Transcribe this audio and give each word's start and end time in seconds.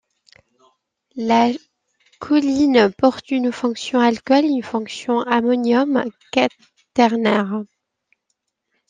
La 1.15 1.51
choline 2.19 2.89
porte 2.91 3.29
une 3.29 3.51
fonction 3.51 3.99
alcool 3.99 4.45
et 4.45 4.47
une 4.47 4.63
fonction 4.63 5.19
ammonium 5.19 6.03
quaternaire. 6.31 7.61